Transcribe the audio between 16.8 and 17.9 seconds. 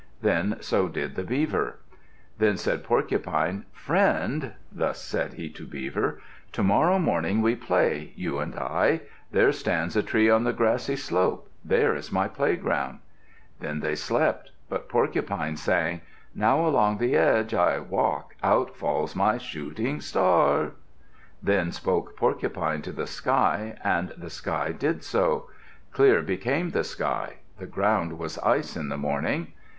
the edge I